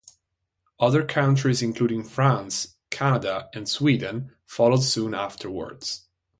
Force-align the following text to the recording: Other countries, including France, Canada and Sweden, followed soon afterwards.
Other 0.79 1.05
countries, 1.05 1.61
including 1.61 2.03
France, 2.05 2.75
Canada 2.89 3.51
and 3.53 3.69
Sweden, 3.69 4.31
followed 4.47 4.81
soon 4.81 5.13
afterwards. 5.13 6.07